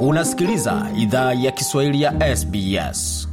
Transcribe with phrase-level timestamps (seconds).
[0.00, 3.28] Unasikiliza idhaa ya Kiswahili ya SBS.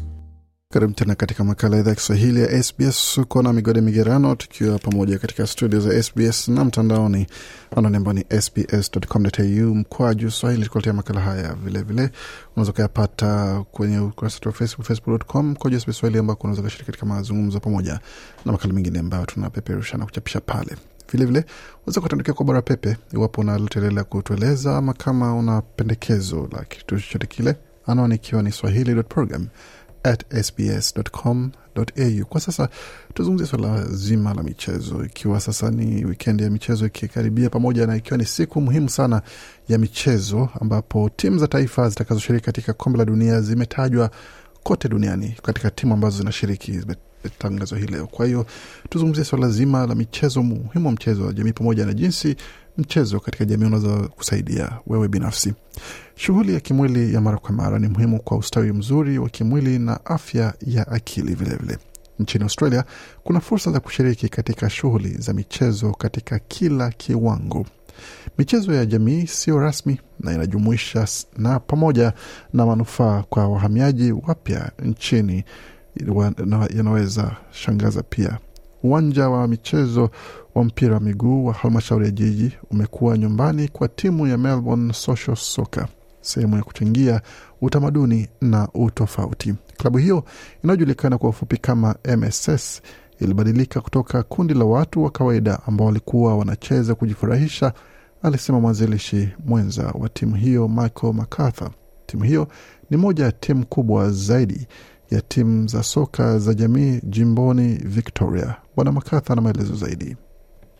[0.73, 3.17] Karibu tena katika makala idhaa ya Kiswahili ya SBS.
[3.17, 7.27] Uko na migode migerano, tukiwa pamoja katika studio za SBS na mtandaoni
[7.75, 11.53] anwani ambao ni sbs.com.au mkwaju swahili, Tukuletea makala haya.
[11.53, 12.09] Vilevile
[12.55, 17.05] unaweza ukayapata kwenye ukurasa wetu wa Facebook, facebook.com mkwaju SBS swahili, ambako unaweza ukashiriki katika
[17.05, 17.99] mazungumzo pamoja
[18.45, 20.75] na makala mengine ambayo tunapeperusha na kuchapisha pale.
[21.11, 21.45] Vilevile
[21.83, 27.27] unaweza kutuandikia kwa bara pepe iwapo una kutueleza, ama kama una pendekezo la kitu chochote
[27.27, 27.55] kile,
[27.87, 29.47] anwani ikiwa ni swahili.program
[30.43, 32.25] sbs.com.au.
[32.29, 32.69] Kwa sasa
[33.13, 38.17] tuzungumzie swala zima la michezo, ikiwa sasa ni wikendi ya michezo ikikaribia, pamoja na ikiwa
[38.17, 39.21] ni siku muhimu sana
[39.69, 44.11] ya michezo, ambapo timu za taifa zitakazoshiriki katika kombe la dunia zimetajwa
[44.65, 46.79] kote duniani katika timu ambazo zinashiriki
[47.39, 48.07] tangazo hii leo.
[48.07, 48.45] Kwa hiyo
[48.89, 52.35] tuzungumzie swala zima la michezo, muhimu wa mchezo wa jamii, pamoja na jinsi
[52.77, 55.53] mchezo katika jamii unaweza kusaidia wewe binafsi.
[56.15, 60.05] Shughuli ya kimwili ya mara kwa mara ni muhimu kwa ustawi mzuri wa kimwili na
[60.05, 61.77] afya ya akili vilevile vile.
[62.19, 62.83] Nchini Australia
[63.23, 67.65] kuna fursa za kushiriki katika shughuli za michezo katika kila kiwango.
[68.37, 71.07] Michezo ya jamii sio rasmi na inajumuisha
[71.37, 72.13] na pamoja
[72.53, 75.43] na manufaa kwa wahamiaji wapya nchini
[76.75, 78.37] yanaweza shangaza pia.
[78.83, 80.09] Uwanja wa michezo
[80.55, 85.35] wa mpira wa miguu wa halmashauri ya jiji umekuwa nyumbani kwa timu ya Melbourne Social
[85.35, 85.87] Soccer,
[86.21, 87.21] sehemu ya kuchangia
[87.61, 89.55] utamaduni na utofauti.
[89.77, 90.23] Klabu hiyo
[90.63, 92.81] inayojulikana kwa ufupi kama MSS
[93.19, 97.73] ilibadilika kutoka kundi la watu wa kawaida ambao walikuwa wanacheza kujifurahisha,
[98.21, 101.69] alisema mwanzilishi mwenza wa timu hiyo Michael MacArthur.
[102.05, 102.47] Timu hiyo
[102.89, 104.67] ni moja ya timu kubwa zaidi
[105.11, 108.55] ya timu za soka za jamii jimboni Victoria.
[108.75, 110.15] Bwana MacArthur na maelezo zaidi.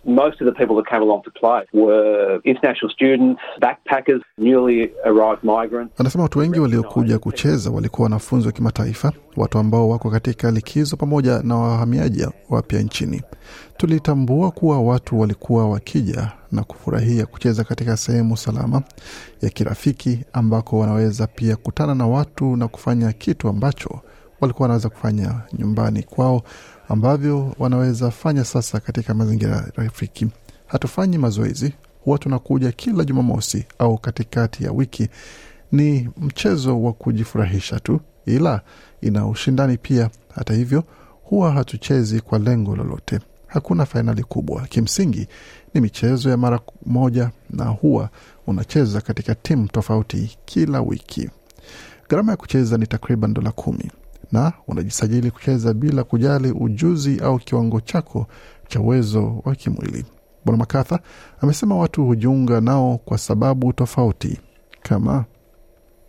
[0.06, 5.44] Most of the people that came along to play were international students, backpackers, newly arrived
[5.44, 5.94] migrants.
[6.00, 11.42] Anasema watu wengi waliokuja kucheza walikuwa wanafunzi wa kimataifa, watu ambao wako katika likizo, pamoja
[11.44, 13.22] na wahamiaji wapya nchini.
[13.78, 18.82] Tulitambua kuwa watu walikuwa wakija na kufurahia kucheza katika sehemu salama
[19.42, 24.00] ya kirafiki, ambako wanaweza pia kutana na watu na kufanya kitu ambacho
[24.42, 26.42] walikuwa wanaweza kufanya nyumbani kwao
[26.90, 30.28] ambavyo wanaweza fanya sasa katika mazingira rafiki.
[30.68, 31.74] Hatufanyi mazoezi,
[32.04, 35.10] huwa tunakuja kila Jumamosi au katikati ya wiki.
[35.72, 38.62] Ni mchezo wa kujifurahisha tu, ila
[39.02, 40.10] ina ushindani pia.
[40.36, 40.84] Hata hivyo,
[41.24, 43.20] huwa hatuchezi kwa lengo lolote.
[43.48, 44.62] Hakuna fainali kubwa.
[44.68, 45.28] Kimsingi
[45.74, 48.10] ni michezo ya mara moja, na huwa
[48.48, 51.30] unacheza katika timu tofauti kila wiki.
[52.10, 53.92] Gharama ya kucheza ni takriban dola kumi
[54.32, 58.28] na unajisajili kucheza bila kujali ujuzi au kiwango chako
[58.68, 60.06] cha uwezo wa kimwili.
[60.46, 61.00] Bwana Makatha
[61.42, 64.40] amesema watu hujiunga nao kwa sababu tofauti
[64.82, 65.26] kama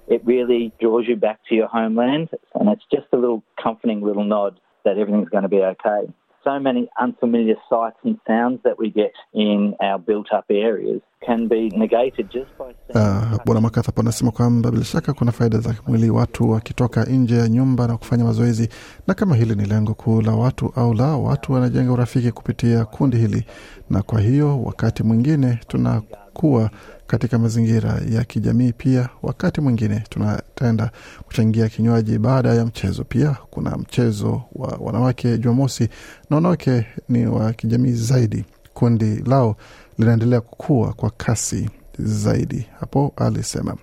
[0.08, 4.24] It really draws you back to your homeland and it's just a little comforting little
[4.24, 6.08] nod that everything's going to be okay.
[6.46, 11.48] So many unfamiliar sights and sounds that we get in our built up areas can
[11.48, 16.10] be negated just by Uh, Bwana Makatha anasema kwamba bila shaka kuna faida za mwili
[16.10, 18.68] watu wakitoka nje ya nyumba na kufanya mazoezi,
[19.06, 23.16] na kama hili ni lengo kuu la watu au la watu wanajenga urafiki kupitia kundi
[23.16, 23.44] hili,
[23.90, 25.58] na kwa hiyo wakati mwingine
[26.36, 26.70] tunakuwa
[27.06, 29.08] katika mazingira ya kijamii pia.
[29.22, 30.90] Wakati mwingine tunatenda
[31.26, 33.04] kuchangia kinywaji baada ya mchezo.
[33.04, 35.88] Pia kuna mchezo wa wanawake Jumamosi,
[36.30, 38.44] na wanawake ni wa kijamii zaidi.
[38.74, 39.56] Kundi lao
[39.98, 43.76] linaendelea kukua kwa kasi zaidi, hapo alisema.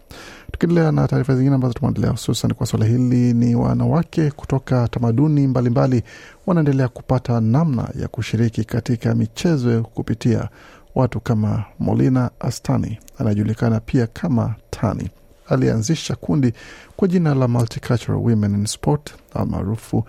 [0.52, 6.04] Tukiendelea na taarifa zingine ambazo tumeendelea, hususan kwa suala hili, ni wanawake kutoka tamaduni mbalimbali
[6.48, 10.50] wanaendelea kupata namna ya kushiriki katika michezo kupitia
[10.96, 15.10] watu kama Molina Astani anajulikana pia kama Tani.
[15.48, 16.54] Alianzisha kundi
[16.96, 20.04] kwa jina la Multicultural Women in Sport almaarufu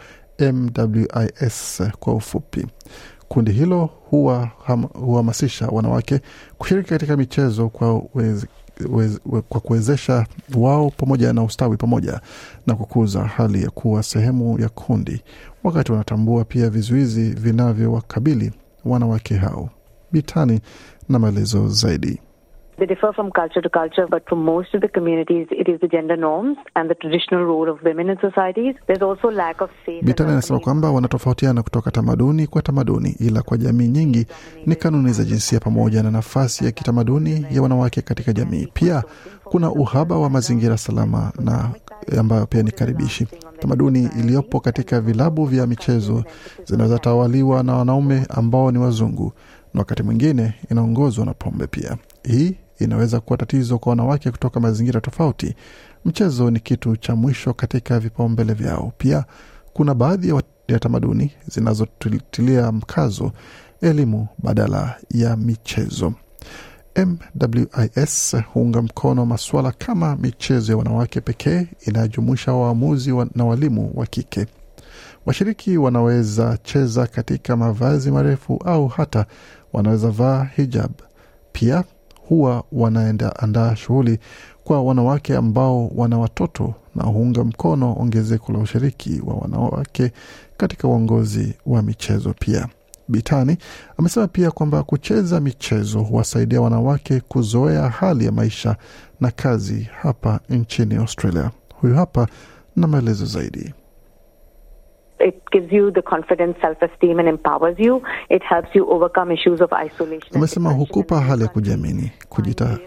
[0.53, 2.67] MWIS kwa ufupi.
[3.29, 3.91] Kundi hilo
[4.95, 6.21] huhamasisha wanawake
[6.59, 8.03] kushiriki katika michezo kwa
[9.49, 12.21] kwa kuwezesha wao pamoja na ustawi pamoja
[12.67, 15.23] na kukuza hali ya kuwa sehemu ya kundi,
[15.65, 18.53] wakati wanatambua pia vizuizi vinavyowakabili
[18.85, 19.71] wanawake hao.
[20.19, 20.61] Bitani
[21.09, 22.21] na maelezo zaidi.
[22.79, 25.87] They differ from culture to culture, but for most of the communities, it is the
[25.89, 28.75] gender norms and the traditional role of women in societies.
[28.87, 30.03] There's also lack of safe.
[30.05, 34.27] Bitani anasema kwamba wanatofautiana kutoka tamaduni kwa tamaduni, ila kwa jamii nyingi
[34.67, 38.69] ni kanuni za jinsia pamoja na nafasi ya kitamaduni ya wanawake katika jamii.
[38.75, 39.03] Pia
[39.45, 41.71] kuna uhaba wa mazingira salama na
[42.19, 43.27] ambayo pia ni karibishi.
[43.59, 46.25] Tamaduni iliyopo katika vilabu vya michezo
[46.65, 49.33] zinaweza tawaliwa na wanaume ambao ni wazungu
[49.75, 51.97] na wakati mwingine inaongozwa na pombe pia.
[52.23, 55.55] Hii inaweza kuwa tatizo kwa wanawake kutoka mazingira tofauti.
[56.05, 58.93] Mchezo ni kitu cha mwisho katika vipaumbele vyao.
[58.99, 59.25] Pia
[59.73, 60.29] kuna baadhi
[60.69, 63.33] ya, tamaduni zinazotilia mkazo
[63.81, 66.13] elimu badala ya michezo.
[66.97, 74.07] MWIS huunga mkono masuala kama michezo ya wanawake pekee inayojumuisha waamuzi wa, na walimu wa
[74.07, 74.47] kike.
[75.27, 79.27] Washiriki wanaweza cheza katika mavazi marefu au hata
[79.75, 80.91] wanaweza vaa hijab.
[81.53, 81.85] Pia
[82.29, 84.19] huwa wanaenda andaa shughuli
[84.65, 90.13] kwa wanawake ambao wana watoto na huunga mkono ongezeko la ushiriki wa wanawake
[90.57, 92.69] katika uongozi wa michezo pia.
[93.09, 93.57] Bitani
[93.99, 98.77] amesema pia kwamba kucheza michezo huwasaidia wanawake kuzoea hali ya maisha
[99.21, 101.51] na kazi hapa nchini Australia.
[101.81, 102.29] Huyu hapa
[102.77, 103.75] na maelezo zaidi.
[105.21, 108.03] It gives you the confidence, self-esteem and empowers you.
[108.31, 110.37] It helps you overcome issues of isolation.
[110.37, 112.13] Umesema Amesema hukupa hali ya kujiamini,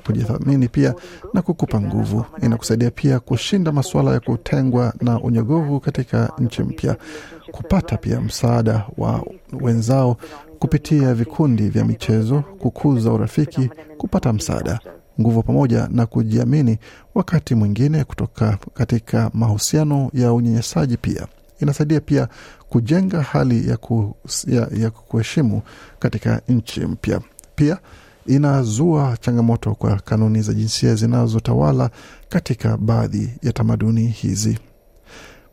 [0.03, 0.93] kujithamini pia
[1.33, 2.25] na kukupa nguvu.
[2.43, 6.95] Inakusaidia pia kushinda masuala ya kutengwa na unyogovu katika nchi mpya,
[7.51, 9.23] kupata pia msaada wa
[9.61, 10.17] wenzao
[10.59, 14.79] kupitia vikundi vya michezo, kukuza urafiki, kupata msaada,
[15.21, 16.77] nguvu pamoja na kujiamini,
[17.15, 21.27] wakati mwingine kutoka katika mahusiano ya unyanyasaji pia
[21.59, 22.27] inasaidia pia
[22.69, 24.15] kujenga hali ya, ku,
[24.47, 25.61] ya, ya kuheshimu
[25.99, 27.21] katika nchi mpya.
[27.55, 27.77] Pia
[28.25, 31.89] inazua changamoto kwa kanuni za jinsia zinazotawala
[32.29, 34.59] katika baadhi ya tamaduni hizi.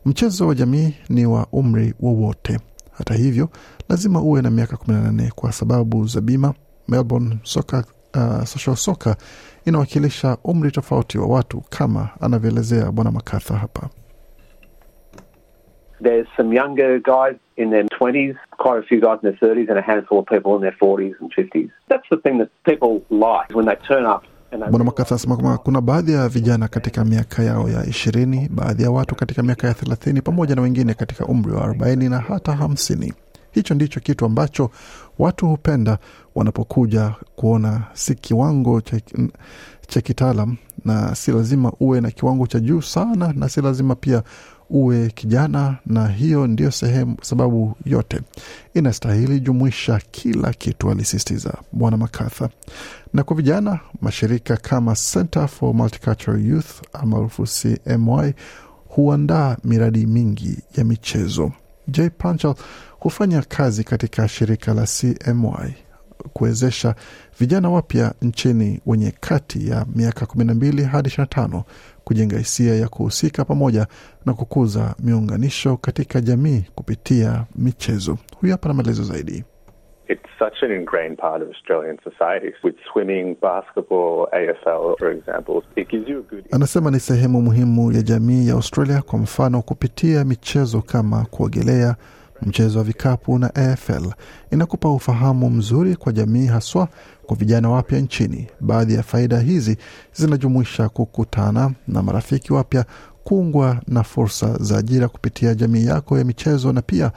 [0.05, 2.59] Mchezo wa jamii ni wa umri wowote.
[2.91, 3.49] Hata hivyo,
[3.89, 6.53] lazima uwe na miaka 18 kwa sababu za bima.
[6.87, 7.83] Melbourne Soccer,
[8.15, 9.15] uh, Social Soccer
[9.65, 13.89] inawakilisha umri tofauti wa watu kama anavyoelezea Bwana Makatha hapa.
[16.01, 19.77] There's some younger guys in their 20s, quite a few guys in their 30s, and
[19.77, 21.71] a handful of people in their 40s and 50s.
[21.89, 24.23] That's the thing that people like when they turn up.
[24.51, 28.91] Bwana Makatha anasema kwamba kuna baadhi ya vijana katika miaka yao ya ishirini, baadhi ya
[28.91, 33.13] watu katika miaka ya thelathini, pamoja na wengine katika umri wa arobaini na hata hamsini.
[33.51, 34.69] Hicho ndicho kitu ambacho
[35.19, 35.97] watu hupenda
[36.35, 38.99] wanapokuja kuona, si kiwango cha,
[39.87, 44.23] cha kitaalam na si lazima uwe na kiwango cha juu sana, na si lazima pia
[44.69, 48.21] uwe kijana, na hiyo ndio sehemu sababu yote
[48.73, 52.49] inastahili jumuisha kila kitu, alisisitiza Bwana Makatha.
[53.13, 58.33] Na kwa vijana, mashirika kama Center for Multicultural Youth maarufu CMY
[58.87, 61.51] huandaa miradi mingi ya michezo.
[61.87, 62.55] J Panchal
[62.99, 65.73] hufanya kazi katika shirika la CMY
[66.33, 66.95] kuwezesha
[67.39, 71.61] vijana wapya nchini wenye kati ya miaka 12 hadi 25
[72.03, 73.87] kujenga hisia ya kuhusika pamoja
[74.25, 78.17] na kukuza miunganisho katika jamii kupitia michezo.
[78.41, 79.43] Huyu hapa na maelezo zaidi.
[80.07, 82.53] It's such an ingrained part of Australian society.
[82.63, 87.91] With swimming, basketball, AFL, for example, it gives you a good Anasema ni sehemu muhimu
[87.91, 91.95] ya jamii ya Australia, kwa mfano kupitia michezo kama kuogelea,
[92.45, 94.05] mchezo wa vikapu na AFL
[94.51, 96.87] inakupa ufahamu mzuri kwa jamii, haswa
[97.25, 98.47] kwa vijana wapya nchini.
[98.61, 99.77] Baadhi ya faida hizi
[100.13, 102.85] zinajumuisha kukutana na marafiki wapya,
[103.23, 107.11] kuungwa na fursa za ajira kupitia jamii yako ya michezo, na pia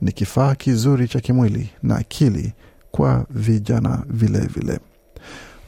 [0.00, 2.52] ni kifaa kizuri cha kimwili na akili
[2.90, 4.80] kwa vijana vilevile vile.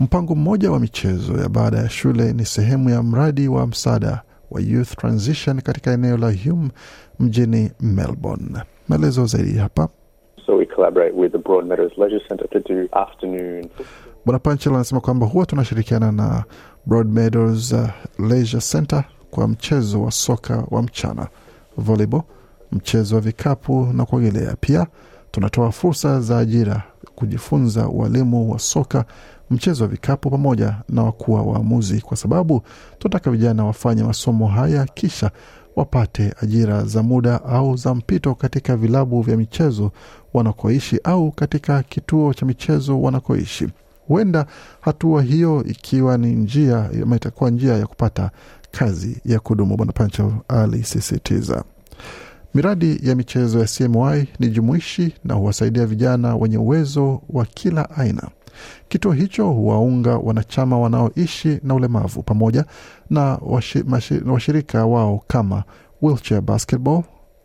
[0.00, 4.60] Mpango mmoja wa michezo ya baada ya shule ni sehemu ya mradi wa msaada wa
[4.60, 6.70] Youth Transition katika eneo la Hume
[7.20, 8.58] mjini Melbourne.
[8.88, 9.88] Maelezo zaidi hapa.
[10.46, 13.68] So we collaborate with the Broadmeadows Leisure Centre to do afternoon
[14.26, 16.44] Bwana Panchel anasema kwamba huwa tunashirikiana na
[16.86, 17.88] Broadmeadows uh,
[18.28, 21.26] Leisure Centre kwa mchezo wa soka wa mchana,
[21.76, 22.22] volleyball,
[22.72, 24.56] mchezo wa vikapu na kuogelea.
[24.60, 24.86] Pia
[25.30, 26.82] tunatoa fursa za ajira,
[27.14, 29.04] kujifunza ualimu wa soka,
[29.50, 32.62] mchezo wa vikapu pamoja na wakuwa waamuzi, kwa sababu
[32.98, 35.30] tunataka vijana wafanye masomo haya kisha
[35.76, 39.92] wapate ajira za muda au za mpito katika vilabu vya michezo
[40.34, 43.68] wanakoishi au katika kituo cha michezo wanakoishi.
[44.08, 44.46] Huenda
[44.80, 48.30] hatua hiyo ikiwa ni njia ama itakuwa njia ya kupata
[48.70, 51.64] kazi ya kudumu, Bwana Pancho alisisitiza.
[52.54, 58.28] Miradi ya michezo ya CMY ni jumuishi na huwasaidia vijana wenye uwezo wa kila aina.
[58.88, 62.64] Kituo hicho huwaunga wanachama wanaoishi na ulemavu pamoja
[63.10, 63.84] na washi,
[64.26, 65.64] washirika wao kama
[66.02, 67.02] Wheelchair Basketball,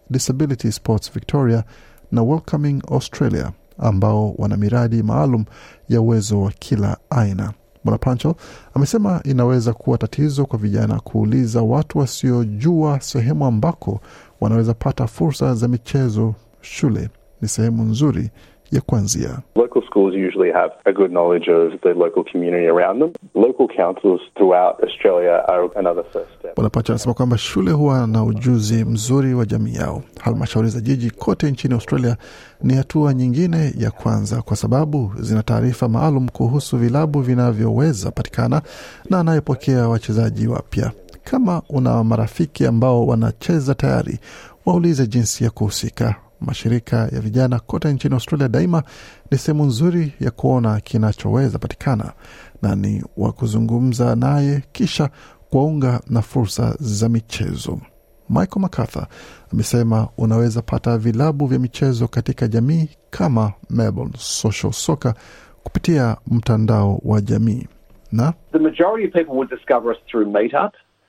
[0.10, 1.64] Disability Sports Victoria
[2.12, 5.46] na Welcoming Australia ambao wana miradi maalum
[5.90, 7.54] ya uwezo wa kila aina.
[7.84, 8.36] Bwana Pancho
[8.74, 14.00] amesema inaweza kuwa tatizo kwa vijana kuuliza watu wasiojua sehemu ambako
[14.42, 16.36] wanaweza pata fursa za michezo.
[16.62, 17.10] Shule
[17.42, 18.30] ni sehemu nzuri
[18.72, 19.40] ya kuanzia.
[19.56, 23.12] Local schools usually have a good knowledge of the local community around them.
[23.36, 26.56] Local councils throughout Australia are another first step.
[26.56, 30.04] Bwana Pacha anasema kwamba shule huwa na ujuzi mzuri wa jamii yao.
[30.22, 32.18] Halmashauri za jiji kote nchini Australia
[32.64, 38.62] ni hatua nyingine ya kwanza, kwa sababu zina taarifa maalum kuhusu vilabu vinavyoweza patikana
[39.10, 40.92] na anayepokea wachezaji wapya.
[41.24, 44.20] Kama una marafiki ambao wanacheza tayari,
[44.66, 46.16] waulize jinsi ya kuhusika.
[46.42, 48.84] Mashirika ya vijana kote nchini Australia daima
[49.32, 52.14] ni sehemu nzuri ya kuona kinachoweza patikana
[52.62, 55.10] na ni wa kuzungumza naye kisha
[55.50, 57.80] kuwaunga na fursa za michezo.
[58.30, 59.08] Michael MacArthur
[59.54, 65.14] amesema unaweza pata vilabu vya michezo katika jamii kama Melbourne Social Soccer
[65.64, 67.68] kupitia mtandao wa jamii
[68.12, 68.60] na The.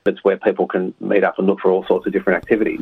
[0.09, 2.81] It's where people can meet up and look for all sorts of different activities.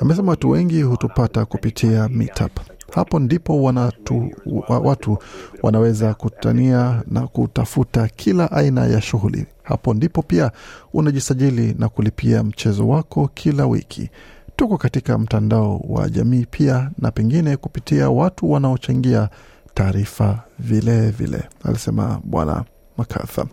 [0.00, 2.60] amesema watu wengi hutupata kupitia Meetup.
[2.94, 4.30] Hapo ndipo wanatu,
[4.68, 5.18] watu
[5.62, 9.46] wanaweza kutania na kutafuta kila aina ya shughuli.
[9.62, 10.50] Hapo ndipo pia
[10.92, 14.10] unajisajili na kulipia mchezo wako kila wiki.
[14.56, 19.28] Tuko katika mtandao wa jamii pia, na pengine kupitia watu wanaochangia
[19.74, 22.64] taarifa vile vile, alisema Bwana
[22.98, 23.46] MacArthur.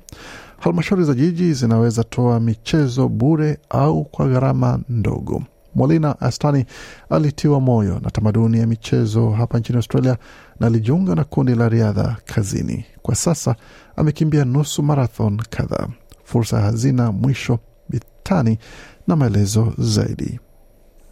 [0.59, 5.43] Halmashauri za jiji zinaweza toa michezo bure au kwa gharama ndogo.
[5.75, 6.65] Mwalina Astani
[7.09, 10.17] alitiwa moyo na tamaduni ya michezo hapa nchini Australia
[10.59, 12.85] na alijiunga na kundi la riadha kazini.
[13.01, 13.55] Kwa sasa
[13.95, 15.87] amekimbia nusu marathon kadhaa.
[16.23, 17.59] Fursa hazina mwisho.
[17.89, 18.57] Bitani
[19.07, 20.39] na maelezo zaidi.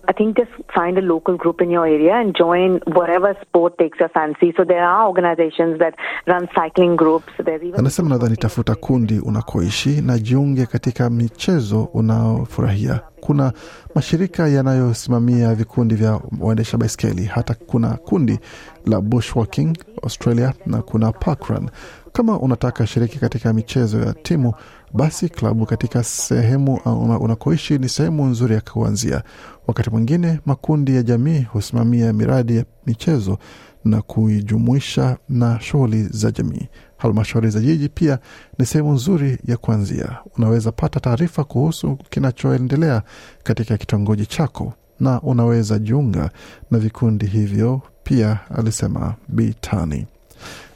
[0.09, 3.99] I think just find a local group in your area and join whatever sport takes
[3.99, 4.53] your fancy.
[4.57, 5.95] So there are organizations that
[6.27, 7.33] run cycling groups.
[7.45, 12.99] There's even Anasema nadhani tafuta kundi unakoishi na jiunge katika michezo unaofurahia.
[13.19, 13.53] Kuna
[13.95, 18.39] mashirika yanayosimamia vikundi vya waendesha baiskeli, hata kuna kundi
[18.85, 21.69] la bushwalking Australia na kuna parkrun.
[22.13, 24.53] Kama unataka shiriki katika michezo ya timu,
[24.93, 26.75] basi klabu katika sehemu
[27.19, 29.23] unakoishi ni sehemu nzuri ya kuanzia.
[29.67, 33.37] Wakati mwingine makundi ya jamii husimamia miradi ya michezo
[33.85, 36.67] na kuijumuisha na shughuli za jamii.
[36.97, 38.19] Halmashauri za jiji pia
[38.59, 40.17] ni sehemu nzuri ya kuanzia.
[40.37, 43.01] Unaweza pata taarifa kuhusu kinachoendelea
[43.43, 46.29] katika kitongoji chako na unaweza jiunga
[46.71, 50.07] na vikundi hivyo pia, alisema Bitani.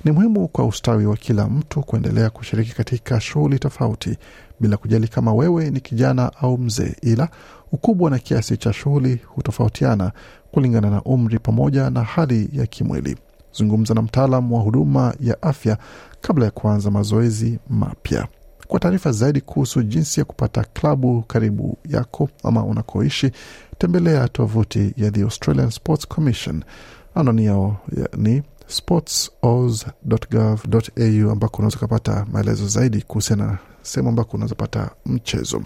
[0.06, 4.18] Ni muhimu kwa ustawi wa kila mtu kuendelea kushiriki katika shughuli tofauti
[4.60, 7.30] bila kujali kama wewe ni kijana au mzee, ila
[7.72, 10.12] ukubwa na kiasi cha shughuli hutofautiana
[10.52, 13.18] kulingana na umri pamoja na hali ya kimwili.
[13.54, 15.78] Zungumza na mtaalam wa huduma ya afya
[16.22, 18.28] kabla ya kuanza mazoezi mapya.
[18.68, 23.32] Kwa taarifa zaidi kuhusu jinsi ya kupata klabu karibu yako ama unakoishi,
[23.78, 26.64] tembelea tovuti ya The Australian Sports Commission.
[27.16, 27.78] Anwani yao
[28.18, 35.64] ni sportsoz.gov.au ambako unaweza ukapata maelezo zaidi kuhusiana na sehemu ambako unaweza pata mchezo.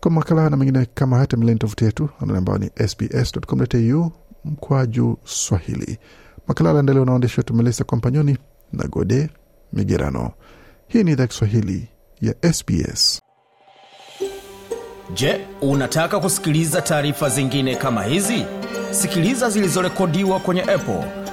[0.00, 4.12] Kwa makala na mengine kama hata tembeleni tovuti yetu ambayo ni sbs.com.au
[4.44, 5.98] mkwaju Swahili.
[6.46, 8.38] Makala alaendelewa na waandishi wetu melisa Kompanyoni
[8.72, 9.30] na Gode
[9.72, 10.30] Migerano.
[10.88, 11.88] Hii ni idhaa Kiswahili
[12.20, 13.20] ya SBS.
[15.14, 18.44] Je, unataka kusikiliza taarifa zingine kama hizi?
[18.90, 21.04] Sikiliza zilizorekodiwa kwenye Apple,